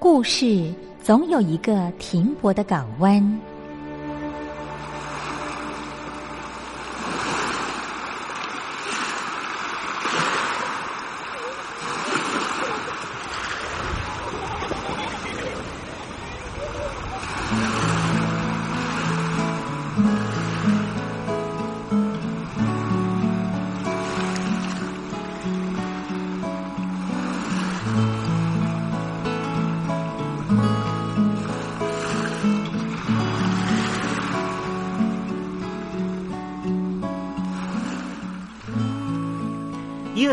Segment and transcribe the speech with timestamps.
[0.00, 3.40] 故事总有一个停泊的港湾。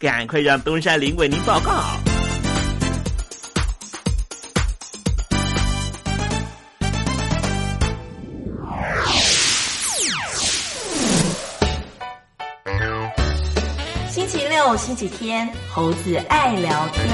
[0.00, 1.82] 赶快让东山林为您报告。
[14.08, 17.04] 星期六、星期天，猴子爱聊天。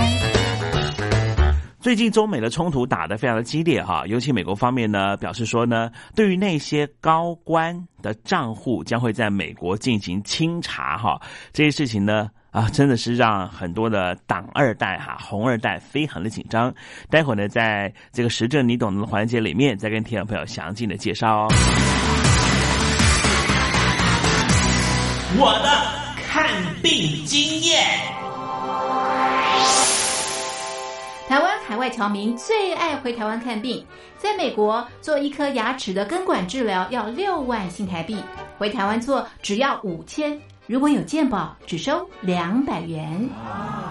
[1.81, 11.19] 最近中美的冲突打得非常的激烈哈，尤其美国方面呢表示说呢，对于那些高官的账户将会在美国进行清查哈，
[11.51, 16.73] 这些事情呢啊真的是让很多的党二代哈红二代非常的紧张。
[17.11, 21.49] 待会儿呢，在这个时政你懂的环节里面，再跟听众朋友详尽的介绍哦。
[25.37, 25.69] 我的
[26.29, 26.47] 看
[26.81, 27.85] 病经验。
[31.27, 33.85] 台湾海外侨民最爱回台湾看病，
[34.17, 38.17] 在美国做一颗牙齿的根管治疗要六万新台币，
[38.59, 43.29] 回台湾做只要五千，如果有健保只收两百元。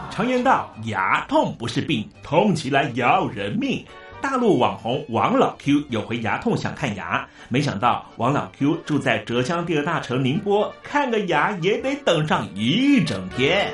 [0.10, 3.86] 常言道，牙痛不是病，痛起来要人命。
[4.20, 13.72] 大陆网红王老 Q 有回牙痛想看牙，没想到王老 Q 住在浙江第二大城宁波，看个牙也得等上一整天。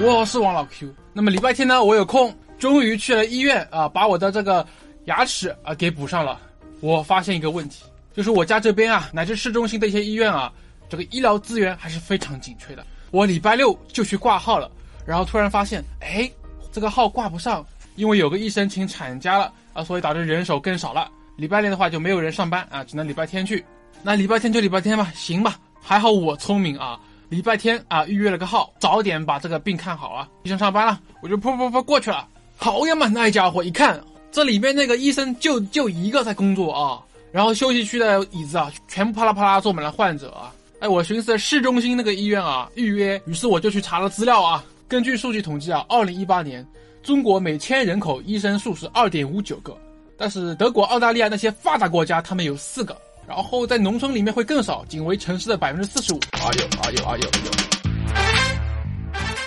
[0.00, 4.66] 我是王老 Q，那么礼拜天呢，我有空，终于去了医院啊，把我的这个
[5.04, 6.40] 牙齿啊给补上了。
[6.80, 7.84] 我发现一个问题，
[8.14, 10.50] 就是我家这边啊，乃至市中心的一些医院啊，
[10.88, 12.84] 这个医疗资源还是非常紧缺的。
[13.10, 14.70] 我礼拜六就去挂号了，
[15.06, 16.30] 然后突然发现，哎，
[16.72, 17.64] 这个号挂不上。
[17.94, 21.10] 因为有个医生请产假了啊，所以导致人手更少了。
[21.34, 23.64] 礼拜六的话就没有人上班啊，只能礼拜天去。
[24.02, 25.58] 那礼拜天就礼拜天吧，行吧。
[25.80, 27.00] 还好我聪明啊，
[27.30, 30.28] 礼拜天啊预约了个号，早点把这个病看好啊。
[30.42, 32.28] 医生上班了，我就噗噗噗过去了。
[32.54, 33.98] 好呀嘛，那家伙一看，
[34.30, 37.00] 这里面那个医生就就一个在工作啊，
[37.32, 40.52] 然后休息区的椅子啊，全部啪啦啪啦坐满了患者啊。
[40.78, 44.62] 哎，我寻思市中心那个医院啊预约，于是我就去查了资料啊。
[44.86, 46.66] 根据数据统计啊，二零一八年。
[47.02, 49.76] 中国每千人口医生数是二点五九个，
[50.16, 52.96] 但是德国、澳大利亚那些发达国家，他们有四个。
[53.28, 56.20] 然后在农村里面会更少，仅为城市的百分之四十五。
[56.32, 57.30] 哎呦哎呦哎呦哎呦！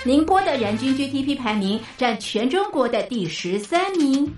[0.05, 4.33] 宁波的人均 GDP 排名占全中国的第十三名。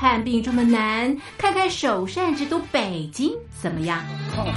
[0.00, 3.30] 看病这么难，看看首善之都北京
[3.60, 4.02] 怎么样？
[4.34, 4.54] 看看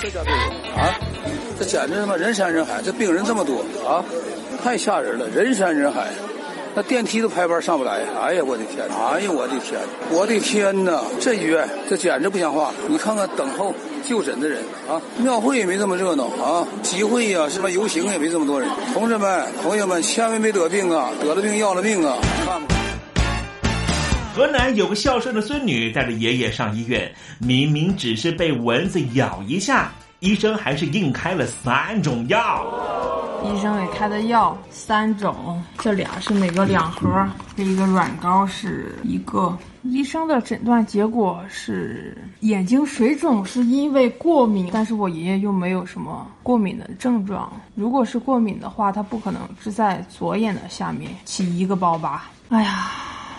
[0.00, 0.32] 这家病
[0.76, 0.98] 啊，
[1.56, 4.04] 这简直他妈人山人海，这病人这么多啊，
[4.64, 6.08] 太吓人了，人山人海。
[6.74, 8.84] 那电梯都排班上不来，哎呀，我的天！
[8.88, 9.78] 哎呀，我的天！
[10.10, 11.00] 我的天哪！
[11.20, 12.72] 这医院这简直不像话！
[12.88, 13.72] 你看看等候
[14.02, 18.68] 就诊的人啊，庙会也没这么热闹啊，集会呀，什么游行也没这么多人。
[18.92, 21.12] 同志们、朋友们，千万别得病啊！
[21.22, 22.16] 得了病要了命啊！
[22.44, 22.77] 看吧。
[24.38, 29.90] 河南有个孝顺的孙女带着爷爷上医院，明明只是被蚊子咬一下，
[30.20, 32.64] 医生还是硬开了三种药。
[33.42, 39.58] 医生给开的药三种，这俩是每个两盒，这一个软膏是一个。
[39.82, 47.52] 医生的诊断结果是眼睛水肿是因为过敏，但是我爷爷又没有什么过敏的症状。
[47.74, 52.30] 如果是过敏的话，他不可能只在左眼的下面起一个包吧。
[52.50, 52.92] 哎呀，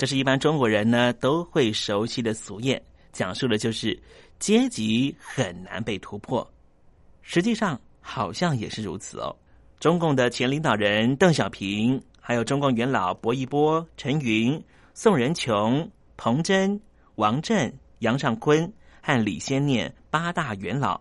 [0.00, 2.80] 这是一般中国人呢都会熟悉的俗谚，
[3.12, 4.02] 讲述的就是
[4.38, 6.50] 阶级很难被突破。
[7.20, 9.36] 实际上好像也是如此哦。
[9.78, 14.58] 中共的前领导人邓小平，还有中共元老薄一波、陈云、
[14.94, 16.80] 宋仁琼、彭真、
[17.16, 20.98] 王震、杨尚昆和李先念八大元老，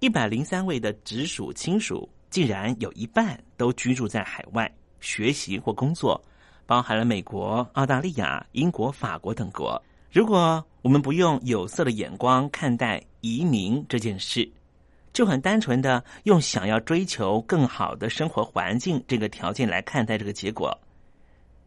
[0.00, 6.20] 一百零三位的直属亲属，竟然有一半都居住在海外学习或工作。
[6.68, 9.82] 包含了美国、澳大利亚、英国、法国等国，
[10.12, 14.46] 如果我们不用有色的眼光看待移民这件事，
[15.14, 20.78] 就很单纯的用想要追求更好的生活环境这个条件来看待这个结果，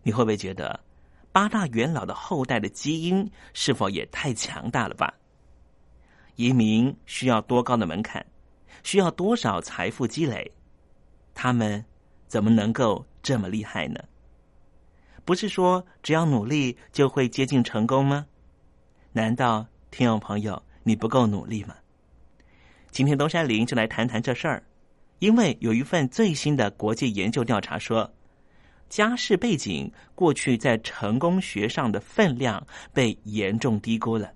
[0.04, 0.80] 你会不会觉得
[1.32, 5.12] 八大元老的后代的基因是否也太强大了吧？
[6.36, 8.24] 移民需要多高的门槛？
[8.84, 10.52] 需要多少财富积累？
[11.34, 11.84] 他们
[12.28, 14.00] 怎么能够这么厉害呢？
[15.24, 18.26] 不是说只要努力就会接近成功吗？
[19.12, 21.76] 难道听众朋友你不够努力吗？
[22.90, 24.64] 今天东山林就来谈谈这事儿，
[25.20, 28.12] 因为有一份最新的国际研究调查说，
[28.90, 34.32] 家世背景过去在成功学上的分量被严重低估了。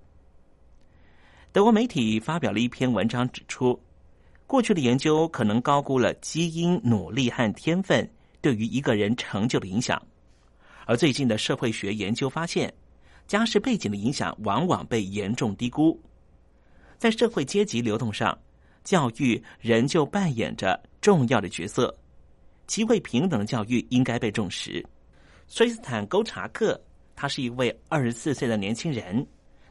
[1.52, 3.78] 德国媒体发表了一篇文章，指出，
[4.46, 8.08] 过去的研究可能高估了基因、努力和天分
[8.40, 10.00] 对于一个人成就的影响，
[10.86, 12.72] 而最近的社会学研究发现，
[13.26, 16.00] 家世背景的影响往往被严重低估。
[16.96, 18.38] 在社会阶级流动上，
[18.84, 21.94] 教育仍旧扮演着重要的角色，
[22.66, 24.82] 机会平等教育应该被重视。
[25.48, 26.80] 崔斯坦·沟查克，
[27.14, 29.26] 他是一位二十四岁的年轻人。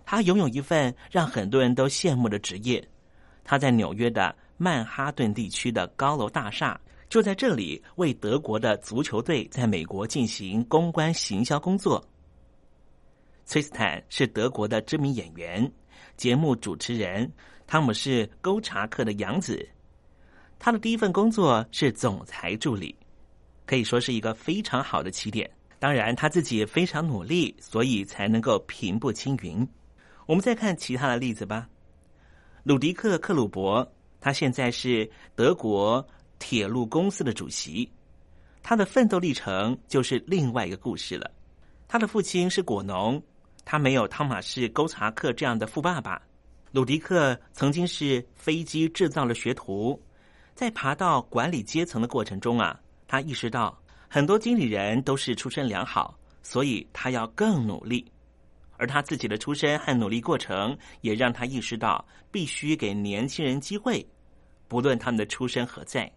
[0.06, 2.86] 他拥有一份让很多人都羡慕的职业，
[3.44, 6.80] 他在纽约的曼哈顿地区的高楼大厦，
[7.16, 12.06] 就在这里为德国的足球队在美国进行公关行销工作。
[13.46, 15.72] 崔斯坦是德国的知名演员、
[16.18, 17.32] 节目主持人，
[17.66, 19.66] 汤姆是沟查克的养子。
[20.60, 22.94] 他的第一份工作是总裁助理，
[23.66, 25.50] 可以说是一个非常好的起点。
[25.80, 29.66] 当然，他自己也非常努力，所以才能够平步青云。
[30.26, 31.70] 我们再看其他的例子吧。
[32.64, 36.06] 鲁迪克·克鲁伯，他现在是德国
[36.48, 37.92] 铁路公司的主席，
[38.62, 41.32] 他的奋斗历程就是另外一个故事了。
[41.88, 43.20] 他的父亲是果农，
[43.66, 46.22] 他没有汤马士·沟查克这样的富爸爸。
[46.72, 50.00] 鲁迪克曾经是飞机制造的学徒，
[50.54, 53.76] 在爬到管理阶层的过程中啊，他意识到
[54.08, 58.06] 很多经理人都是出身良好，所以他要更努力。
[58.78, 64.08] 而他自己的出身和努力过程，也让他意识到必须给年轻人机会，
[64.68, 66.08] 不论他们的出身何在。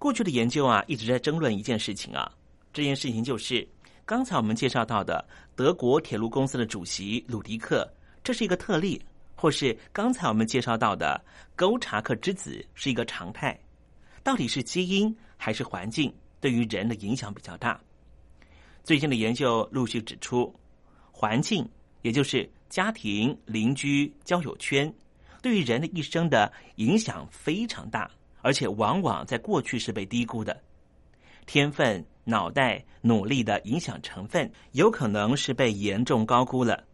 [0.00, 2.32] 过去的研究啊，一直在争论一件事情啊，
[2.72, 3.68] 这件事情就是
[4.06, 5.22] 刚才我们介绍到的
[5.54, 7.86] 德国铁路公司的主席鲁迪克，
[8.24, 8.98] 这是一个特例，
[9.36, 11.22] 或是刚才我们介绍到的
[11.54, 13.56] 沟查克之子是一个常态。
[14.22, 16.10] 到底是基因还是环境
[16.40, 17.78] 对于人的影响比较大？
[18.82, 20.52] 最近的研究陆续指出，
[21.12, 21.68] 环境。
[22.02, 24.90] 也就是家庭、邻居、交友圈，
[25.42, 28.10] 对于人的一生的影响非常大，
[28.42, 30.60] 而且往往在过去是被低估的。
[31.46, 36.84] 天分、脑袋、努力的影响成分，有可能是被严重高估了。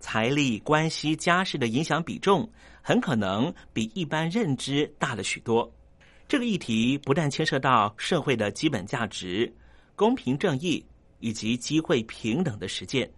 [0.00, 5.70] 财力、关系、家世的影响比重，很可能比一般认知大了许多。
[6.26, 9.52] 这个议题不但牵涉到社会的基本价值、
[9.94, 10.84] 公平正义
[11.20, 13.08] 以及机会平等的实践。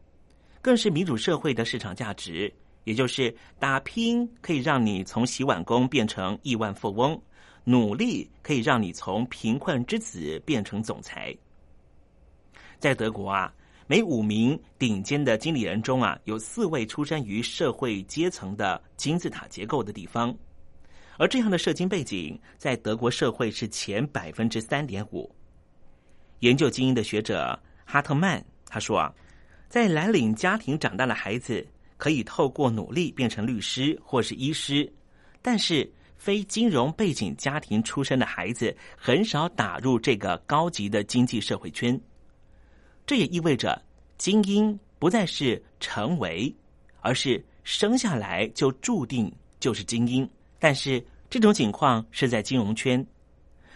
[0.61, 2.53] 更是民主社会的市场价值，
[2.85, 7.20] 也就是打拼可以让你从洗碗工变成亿万富翁，
[7.64, 11.35] 努力可以让你从贫困之子变成总裁。
[12.79, 13.53] 在德国啊，
[13.87, 20.35] 每五名顶尖的经理人中啊，有四位出身于社会阶层的金字塔结构的地方，
[21.18, 25.31] 而这样的社经背景在德国社会是前百分之三点五。
[26.40, 29.12] 研究精英的学者哈特曼他说啊。
[29.66, 34.88] 在蓝领家庭长大的孩子可以透过努力变成律师或是医师，
[35.42, 35.90] 但是
[36.24, 42.00] 非金融背景家庭出身的孩子很少打入这个高级的经济社会圈。
[43.04, 43.78] 这也意味着
[44.16, 46.50] 精英不再是成为，
[47.00, 50.26] 而是生下来就注定就是精英。
[50.58, 53.06] 但是这种情况是在金融圈，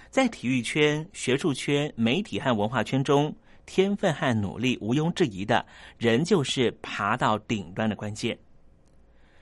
[0.09, 3.31] 在体育圈、学术圈、媒体和文化圈中。
[3.67, 5.67] 天分和努力毋庸置疑的，
[5.99, 8.39] 仍旧是爬到顶端的关键。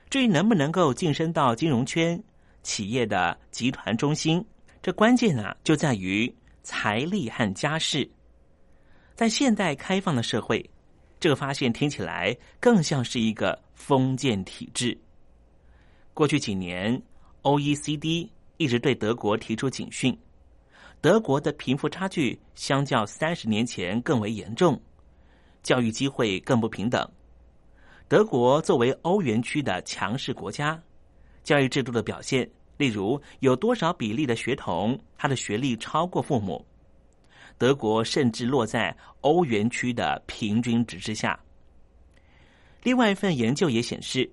[0.09, 2.21] 至于能不能够晋升到金融圈、
[2.67, 4.45] 企业的集团中心，
[4.83, 6.31] 这关键呢，就在于
[6.63, 8.07] 财力和家世。
[9.15, 10.69] 在现代开放的社会，
[11.17, 14.95] 这个发现听起来更像是一个封建体制。
[16.13, 17.01] 过去几年
[17.41, 20.15] ，OECD 一直对德国提出警讯。
[20.99, 24.77] 德国的贫富差距相较三十年前更为严重，
[25.63, 27.09] 教育机会更不平等。
[28.09, 30.77] 德国作为欧元区的强势国家，
[31.43, 36.63] 教育制度的表现，例如有多少比例的学童他的学历超过父母，
[37.57, 41.39] 德国甚至落在欧元区的平均值之下。
[42.83, 44.29] 另外一份研究也显示，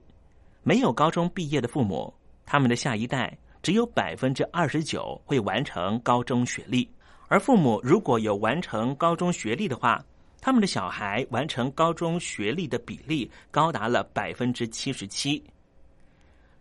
[0.63, 2.13] 没有高中毕业的父母，
[2.45, 6.87] 他们的下一代只有百分之二十九会完成高中学历；
[7.29, 10.05] 而父母如果有完成高中学历的话，
[10.41, 15.43] 他们的小孩完成高中学历的比例高达了百分之七十七。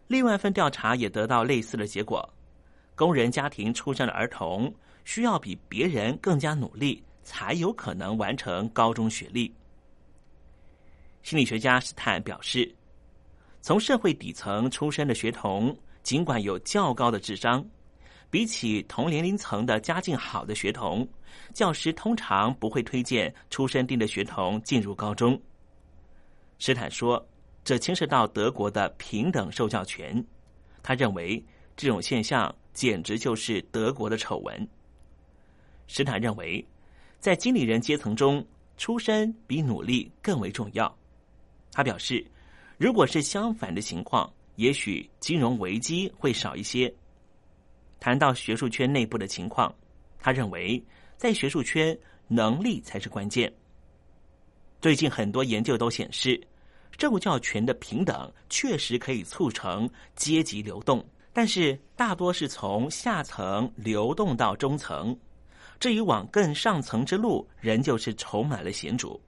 [0.07, 2.27] 另外一份调查也得到类似的结果：
[2.95, 4.73] 工人家庭出生的儿童
[5.05, 9.53] 需要比别人更加努力，才有可能完成高中学历。
[11.23, 12.69] 心理学家斯坦表示，
[13.61, 17.65] 从社会底层出身的学童，尽管有较高的智商，
[18.29, 21.07] 比起同年龄层的家境好的学童，
[21.53, 25.41] 教师通常不会推荐出身低的学童进入高中。
[26.59, 27.25] 斯坦说，
[27.63, 30.23] 这牵涉到德国的平等受教权。
[30.81, 31.43] 他认为
[31.77, 34.67] 这种现象简直就是德国的丑闻。
[35.87, 36.65] 斯坦认为，
[37.19, 38.45] 在经理人阶层中，
[38.77, 40.93] 出身比努力更为重要。
[41.71, 42.25] 他表示，
[42.77, 46.93] 如果是相反的情况，也许金融危机会少一些。
[47.99, 49.73] 谈到学术圈内部的情况，
[50.19, 50.83] 他认为
[51.15, 51.97] 在学术圈，
[52.27, 53.51] 能力才是关键。
[54.81, 56.39] 最近很多研究都显示，
[56.97, 65.17] 受教权的平等确实可以促成阶级流动，但是大多是从下层流动到中层，
[65.79, 69.19] 至于往更上层之路，仍旧是充满了险阻。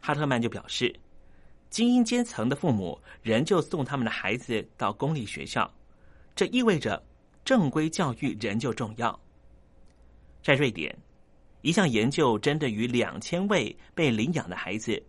[0.00, 0.94] 哈特曼就表示，
[1.70, 5.72] 精英阶层的父母仍旧送他们的孩子到公立学校，
[6.34, 7.02] 这意味着
[7.44, 9.18] 正规教育仍旧重要。
[10.42, 10.96] 在瑞典，
[11.62, 15.02] 一项研究针对于两千位被领养的孩子，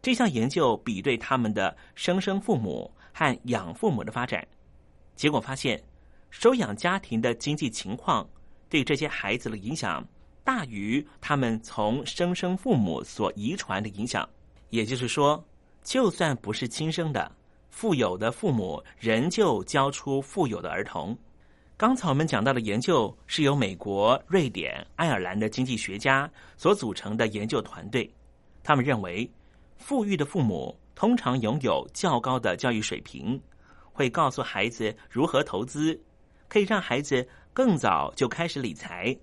[0.00, 4.46] 这项研究比对他们的生生父母和养父母的发展，
[5.16, 5.82] 结果发现，
[6.30, 8.28] 收养家庭的经济情况
[8.68, 10.06] 对这些孩子的影响。
[10.44, 14.26] 大于他们从生生父母所遗传的影响，
[14.70, 15.44] 也就是说，
[15.82, 17.30] 就算不是亲生的，
[17.68, 21.14] 富有的父母仍旧教出富有的儿童。
[21.76, 28.10] 刚才我们讲到的研究是由美国、瑞典、爱尔兰的经济学家所组成的研究团队，
[28.62, 29.30] 他们认为，
[29.78, 33.40] 富裕的父母通常拥有较高的教育水平，
[33.92, 35.98] 会告诉孩子如何投资，
[36.48, 39.16] 可以让孩子更早就开始理财。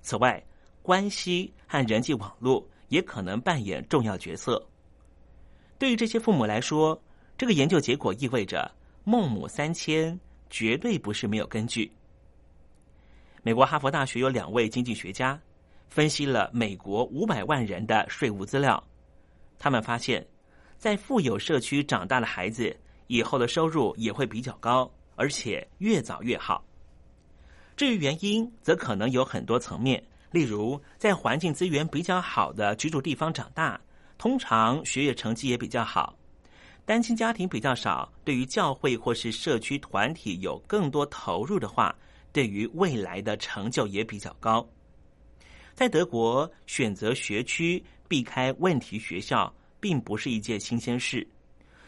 [0.00, 0.42] 此外，
[0.80, 4.64] 关系和人际网络也可能扮演重要角色。
[5.78, 7.00] 对于这些父母来说，
[7.36, 8.70] 这个研究结果意味着
[9.04, 10.18] “孟母三迁”
[10.48, 11.90] 绝对不是没有根据。
[13.42, 15.40] 美国哈佛大学有两位经济学家
[15.88, 18.82] 分析了美国五百万人的税务资料，
[19.62, 20.26] 他们发现，
[20.76, 26.64] 在富有社区长大的孩子以后的收入也会比较高，而且越早越好。
[27.76, 33.80] 至于原因，则可能有很多层面，例如在环境资源比较好的居住地方长大，
[34.18, 36.12] 通常学业成绩也比较好；
[36.84, 41.94] 单亲家庭比较少，对于教会或是社区团体有更多投入的话，
[42.32, 44.68] 对于未来的成就也比较高。
[45.74, 51.26] 在德国，选择学区、避开问题学校，并不是一件新鲜事。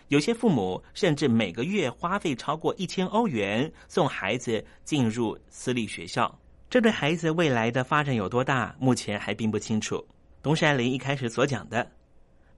[0.09, 10.05] 有些父母甚至每个月花费超过一千欧元送孩子进入私立学校，这对孩子未来的发展有多大，目前还并不清楚。
[10.43, 11.91] 东山林一开始所讲的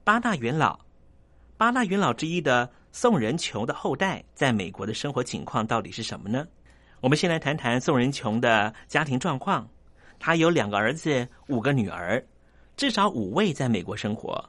[0.03, 0.77] 八大元老，
[1.55, 6.45] 八大元老之一的宋仁琼的后代，在美国的生活情况到底是什么呢？
[6.99, 9.67] 我们先来谈谈宋仁琼的家庭状况。
[10.19, 12.23] 他有两个儿子，五个女儿，
[12.75, 14.43] 至少五位在美国生活。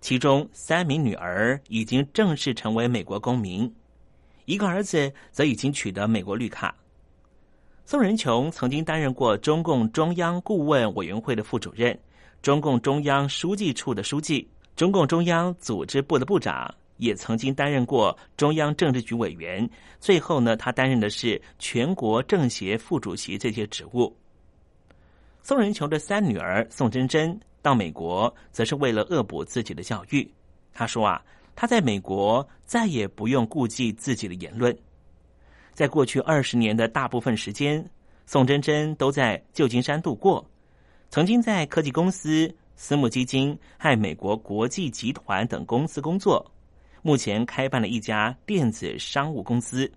[0.00, 3.72] 其中三名女儿已经正式成为美国公民，
[4.44, 6.74] 一个儿子则已经取得美国绿卡。
[7.86, 11.98] 宋仁琼曾经担任过中共中央顾问委员会的副主任、
[12.42, 19.68] 中共中央书记处的书记、中共中央组织部的部长，也曾经担任过中央政治局委员。
[20.00, 24.14] 最后呢，他担任的是全国政协副主席这些职务。
[25.44, 27.38] 宋仁琼的三女儿宋真真。
[27.60, 30.30] 到美国，则是为了恶补自己的教育。
[30.72, 31.22] 他说：“啊，
[31.54, 34.74] 他在美国再也不用顾忌自己的言论。
[35.72, 37.82] 在过去二十年的大部分时间，
[38.26, 40.44] 宋真真都在旧金山度过。
[41.08, 46.44] 曾经在科技公司、私募基金和美国国际集团等公司工作。
[47.00, 49.90] 目前开办了一家电子商务公司。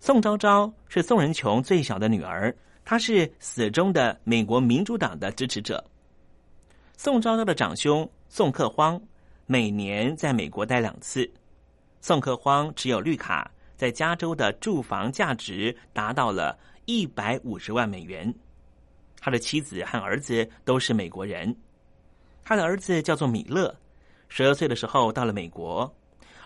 [0.00, 2.54] 宋昭昭是宋仁琼最小的女儿，
[2.86, 5.84] 他是死忠的美国民主党的支持者。”
[6.96, 8.98] 宋昭昭的长兄宋克荒
[9.44, 11.28] 每年在美国待两次。
[12.00, 18.32] 宋克荒持有绿卡，在加州的住房价值达到了一百五十万美元。
[19.20, 21.54] 他的妻子和儿子都是美国人。
[22.44, 23.74] 他的儿子叫做米勒，
[24.28, 25.92] 十二岁的时候到了美国，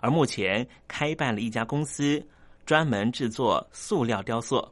[0.00, 2.26] 而目前开办了一家公司，
[2.64, 4.66] 专门制作塑料雕塑。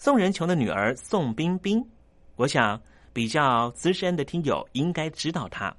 [0.00, 1.84] 宋仁琼的女儿宋冰冰，
[2.36, 2.80] 我想
[3.12, 5.74] 比较资深的听友应该知道她。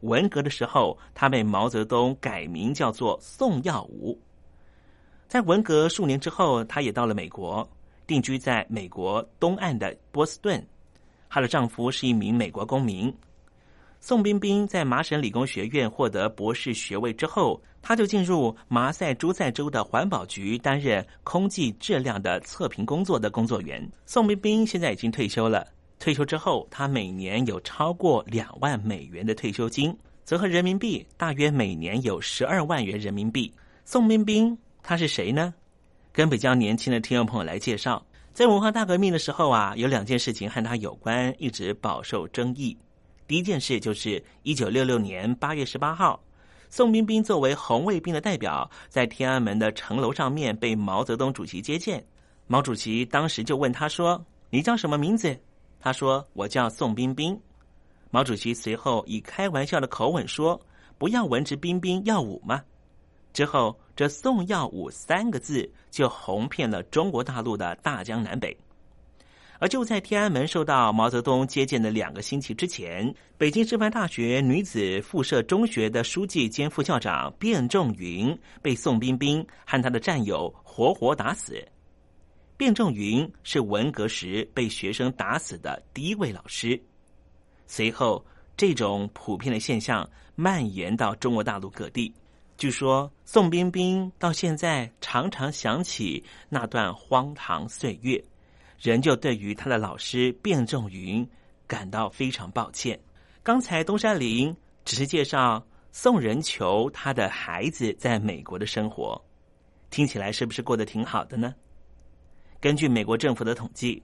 [0.00, 4.20] 文革的时候，她被毛泽东改名叫做宋耀武。
[5.28, 7.66] 在文革数年之后，她也到了美国，
[8.06, 10.62] 定居在美国东岸的波士顿。
[11.30, 13.12] 她的丈夫是一名美国公民。
[13.98, 23.86] 宋冰冰在麻省理工学院获得博士学位之后，他就进入马赛诸塞州的环保局担任空气质量的测评工作的工作员。
[24.06, 25.68] 宋冰冰现在已经退休了。
[25.98, 29.94] 退休之后，他每年有超过两万美元的退休金，
[30.24, 33.52] 折合人民币大约每年有十二万元人民币。
[33.84, 35.52] 宋冰冰他是谁呢？
[36.10, 42.74] 跟比较年轻的听众朋友来介绍，在文化大革命的时候啊，有两件事情和他有关，一直饱受争议。
[43.26, 46.22] 第一件事就是一九六六年八月十八号，
[46.68, 52.04] 宋冰冰作为红卫兵的代表，在天安门的城楼上面被毛泽东主席接见。
[52.46, 55.38] 毛主席当时就问他说：“你叫什么名字？”
[55.80, 57.38] 他说：“我叫宋冰冰。”
[58.10, 60.60] 毛主席随后以开玩笑的口吻说
[60.98, 62.62] ：“不要文质彬彬耀武吗？”
[63.32, 68.56] 之后，这“宋耀武”三个字就红遍了中国大陆的大江南北。
[69.64, 81.66] 而就在天安门受到毛泽东接见的两个星期之前，北京师范大学女子附设中学的书记兼副校长卞仲云被宋冰冰和他的战友活活打死。
[82.58, 86.78] 卞仲云是文革时被学生打死的第一位老师。
[87.66, 88.22] 随后，
[88.58, 92.12] 这种普遍的现象蔓延到中国大陆各地。
[92.58, 98.22] 据说，宋冰冰到现在常常想起那段荒唐岁月。
[98.80, 101.26] 仍旧对于他的老师卞仲云
[101.66, 102.98] 感到非常抱歉。
[103.42, 109.22] 刚才东山林只是介绍宋仁求他的孩子在美国的生活，
[109.90, 111.54] 听起来是不是过得挺好的呢？
[112.60, 114.02] 根据美国政府的统计，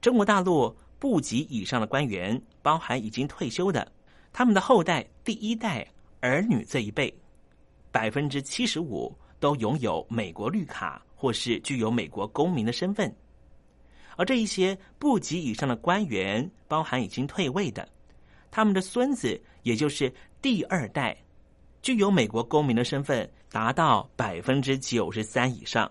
[0.00, 3.90] 中国大陆部级以上的官员，包含已经退休的，
[4.32, 5.86] 他们的后代第一代
[6.20, 7.12] 儿女这一辈，
[7.92, 13.14] 百分之七十五都拥有美国绿卡或是具有美国公民的身份。
[14.16, 17.86] 而这一些部级以上的官员，包含已经退位的，
[18.50, 21.16] 他们的孙子，也就是第二代，
[21.82, 25.90] 具有美国公民的身份，达到百分之九十三以上。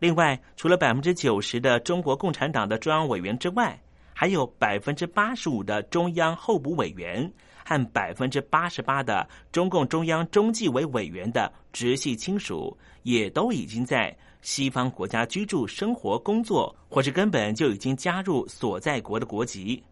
[0.00, 3.80] 另外，除了百分之九十的中国共产党的中央委员之外，
[4.12, 7.32] 还有百分之八十五的中央候补委员
[7.64, 14.16] 和百分之八十八的中共中央中纪委委员的直系亲属，也都已经在。
[14.40, 19.82] 西方国家居住、生活、工作，或是根本就已经加入所在国的国籍，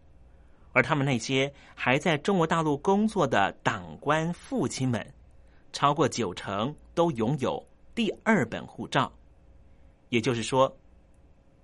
[0.71, 5.05] 而他们那些还在中国大陆工作的党官父亲们，
[5.73, 9.11] 超过九成都拥有第二本护照。
[10.09, 10.73] 也就是说，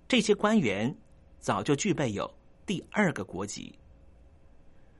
[0.06, 0.94] 这些官员
[1.38, 2.30] 早就具备有
[2.66, 3.76] 第二个国籍。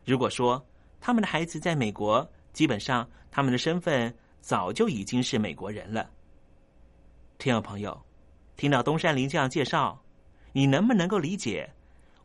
[0.04, 0.64] 如果说
[1.00, 6.10] 他们的孩子在美国，基本上他们的身份早就已经是美国人了。
[7.38, 8.00] 听众朋友，
[8.56, 10.00] 听到东山林这样介绍，
[10.52, 11.68] 你能不能够理解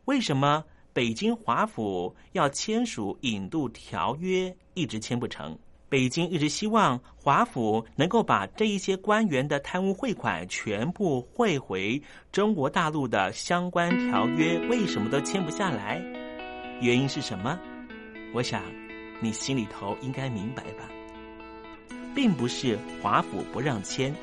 [0.06, 5.58] 为什么北京华府要签署引渡条约一直签不成？
[5.88, 16.00] 北京一直希望华府能够把这一些官员的贪污汇款全部汇回中国大陆的相关条约，为什么都签不下来？
[16.80, 17.58] 原因是什么？
[18.32, 18.62] 我想
[19.20, 20.88] 你心里头应该明白吧，
[22.14, 24.14] 并不是华府不让签。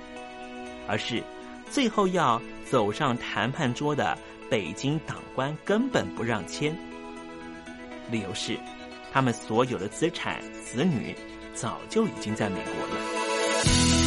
[0.88, 1.22] 而是，
[1.70, 4.18] 最后要走上谈判桌的
[4.50, 6.76] 北京党官根本不让签，
[8.10, 8.58] 理由是，
[9.12, 11.16] 他们所有的资产、子女
[11.54, 14.07] 早就已经在美国了。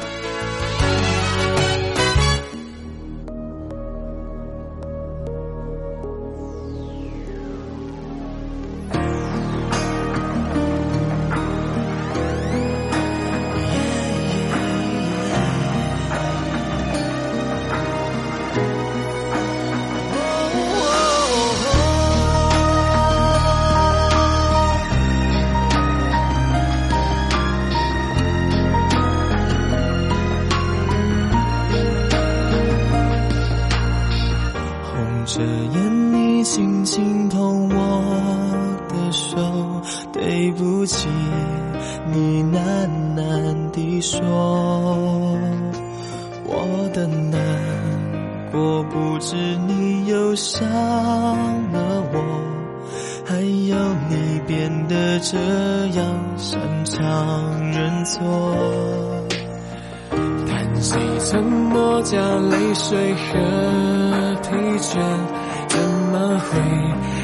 [49.21, 49.35] 是
[49.67, 50.67] 你又伤
[51.71, 52.19] 了我，
[53.23, 53.75] 还有
[54.09, 56.03] 你变得这样
[56.37, 58.19] 擅长认错。
[60.47, 64.99] 叹息沉默加泪水和疲倦，
[65.67, 65.79] 怎
[66.11, 66.59] 么会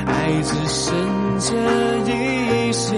[0.05, 0.95] 爱只剩
[1.39, 1.55] 这
[2.11, 2.95] 一些？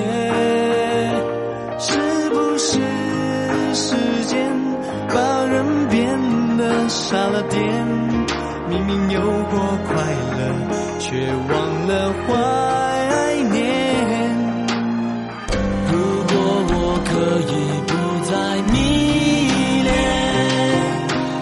[1.79, 2.81] 是不是
[3.73, 4.37] 时间
[5.07, 8.08] 把人变得傻了点？
[8.69, 9.95] 明明有过快
[10.37, 10.39] 乐，
[10.99, 12.27] 却忘了怀
[13.51, 13.57] 念。
[15.91, 15.93] 如
[16.27, 16.31] 果
[16.69, 17.11] 我可
[17.49, 17.51] 以
[17.87, 17.91] 不
[18.29, 18.31] 再
[18.71, 18.75] 迷
[19.83, 19.89] 恋，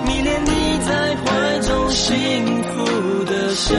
[0.06, 0.50] 迷恋你
[0.88, 1.26] 在怀
[1.60, 2.06] 中幸
[2.63, 2.76] 福
[3.26, 3.76] 的笑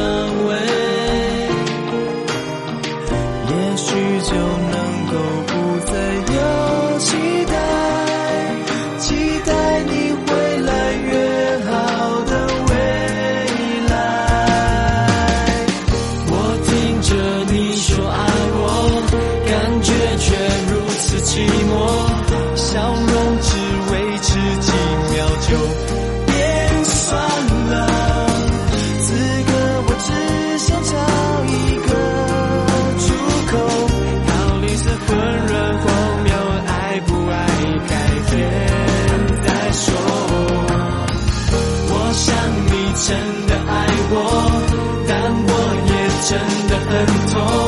[46.28, 46.38] 真
[46.68, 47.67] 的很痛，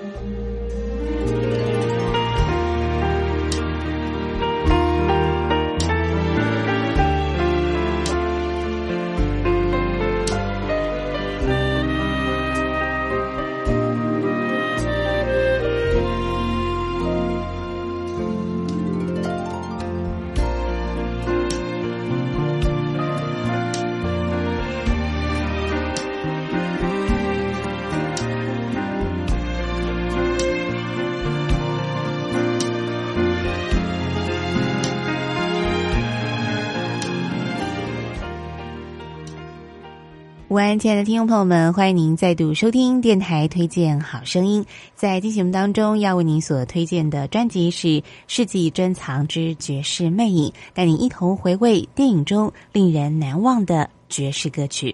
[40.51, 44.65] 午安，亲爱的听众朋友们，欢迎您再度收听电台推荐好声音。
[44.95, 47.87] 在进行当中，要为您所推荐的专辑是
[48.27, 54.93] 《世纪珍藏之绝世魅影》，带您一同回味电影中令人难忘的绝世歌曲。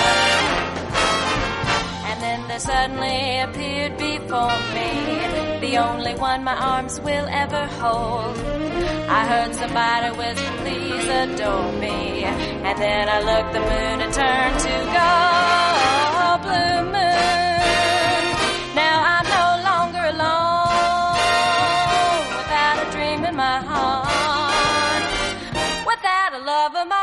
[2.51, 4.89] There suddenly appeared before me
[5.61, 8.37] the only one my arms will ever hold.
[9.07, 12.25] I heard somebody whisper, please adore me.
[12.25, 16.41] And then I looked the moon and turned to gold.
[16.43, 18.23] Blue moon,
[18.75, 20.75] now I'm no longer alone.
[22.35, 25.07] Without a dream in my heart,
[25.87, 27.00] without a love of my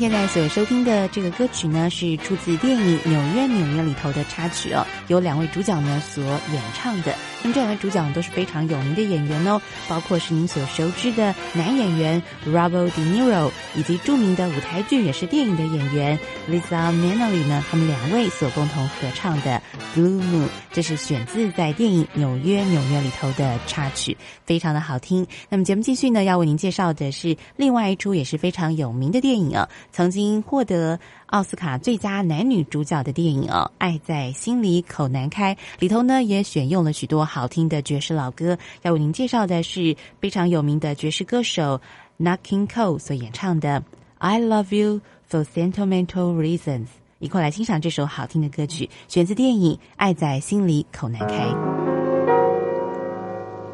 [0.00, 7.14] 现在所收听的这个歌曲呢，是出自电影《纽约纽约》里头的插曲哦，由两位主角呢所演唱的。
[7.42, 19.62] 那么这两位主角都是非常有名的演员哦，包括是您所熟知的男演员 Robert De Niro，以及著名的舞台剧也是电影的演员 Lisa Minnelli 呢，他们两位所共同合唱的
[19.98, 25.26] 《Blue Moon》，这是选自在电影《纽约纽约》里头的插曲，非常的好听。
[25.50, 41.80] 那么节目继续呢，要为您介绍的是另外一出也是非常有名的电影啊，曾经获得奥斯卡最佳男女主角的电影哦，《爱在心里口难开》里头呢也选用了许多好听的爵士老歌，要为您介绍的是非常有名的爵士歌手
[42.18, 43.80] Nat King Cole 所演唱的
[44.18, 46.84] 《I Love You for Sentimental Reasons》，
[47.18, 51.46] 一块来欣赏这首好听的歌曲，选自电影《爱在心里口难开》。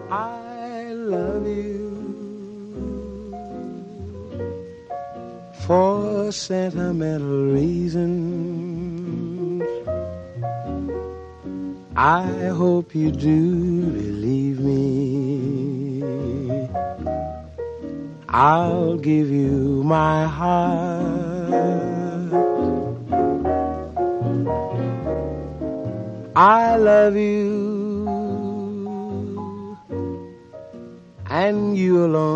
[0.08, 1.75] I love you
[5.66, 9.64] for sentimental reasons.
[11.96, 12.22] I
[12.54, 16.68] hope you do believe me.
[18.28, 21.52] I'll give you my heart.
[26.36, 27.66] I love you
[31.28, 32.35] and you alone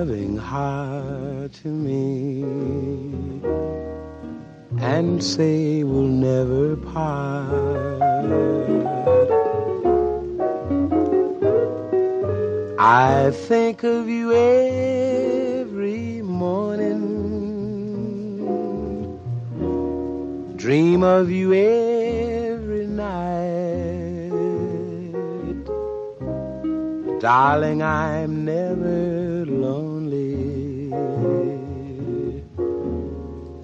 [0.00, 2.42] loving heart to me
[4.80, 8.00] and say we'll never part.
[12.78, 17.18] I think of you every morning
[20.56, 24.30] dream of you every night.
[27.20, 29.09] Darling, I'm never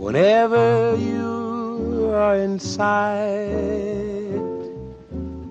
[0.07, 4.39] Whenever you are in sight,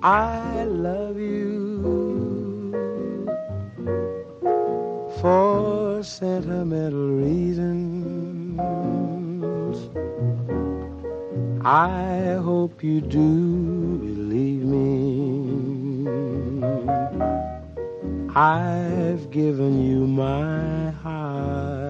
[0.01, 2.72] I love you
[5.20, 8.62] for sentimental reasons.
[11.66, 16.08] I hope you do believe me.
[18.34, 21.85] I've given you my heart.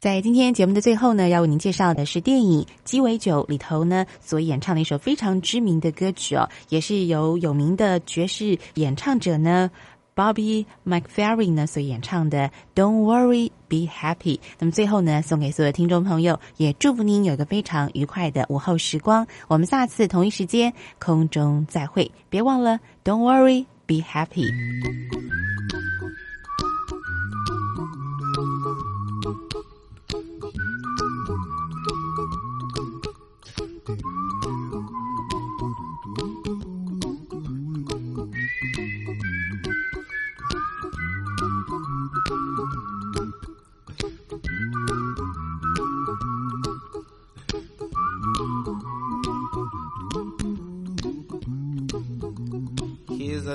[0.00, 9.70] 在今天节目的最后呢，要为您介绍的是电影《鸡尾酒》里头呢所演唱的一首非常知名的歌曲哦，也是由有名的爵士演唱者呢
[10.16, 14.38] Bobby McFerrin 呢所演唱的《Don't Worry, Be Happy》。
[14.58, 19.26] 那么最后呢，送给所有听众朋友，也祝福您有个非常愉快的午后时光。
[19.48, 24.50] 我们下次同一时间空中再会，别忘了 Don't Worry, Be Happy。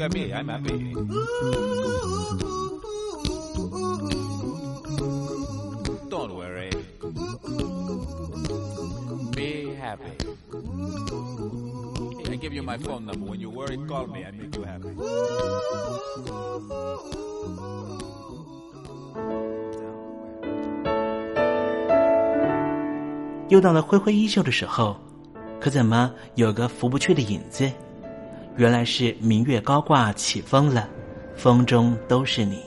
[0.00, 0.94] Look at me, I'm happy.
[6.08, 6.70] Don't worry.
[9.36, 10.16] Be happy.
[12.30, 13.26] I give you my phone number.
[13.26, 14.24] When you worry, call me.
[14.24, 14.88] I make you happy.
[23.50, 24.96] 又到了挥挥衣袖的时候，
[25.60, 27.70] 可怎么有个拂不去的影子？
[28.56, 30.88] 原来是明月高挂起风了，
[31.36, 32.62] 风中都是你。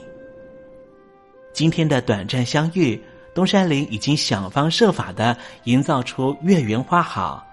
[1.54, 3.00] 今天的短暂相遇，
[3.36, 7.46] 东山林已经想方设法的营造出月圆花好。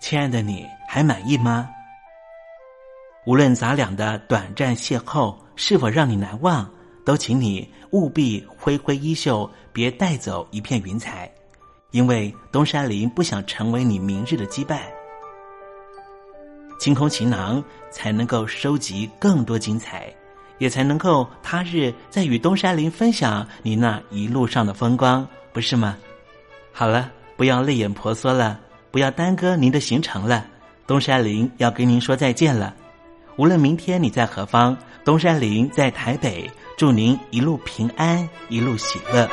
[0.00, 1.68] 亲爱的你，还满意吗？
[3.26, 6.68] 无论咱俩的短暂邂逅是否让你难忘，
[7.04, 11.30] 都请你务必挥挥衣袖，别带走一片云彩。
[11.90, 14.78] 因为东山林不想成为你明日的羁绊，
[16.80, 20.10] 清空行囊，才能够收集更多精彩，
[20.56, 25.94] 也才能够他日再与东山林分享你那一路上的风光，不是吗？
[26.72, 28.58] 好了，不要泪眼婆娑了，
[28.90, 30.46] 不要耽搁您的行程了，
[30.86, 32.74] 东山林要跟您说再见了。
[33.36, 34.74] 无论明天你在何方，
[35.04, 39.28] 东山林在台北，祝您一路平安，一路喜乐。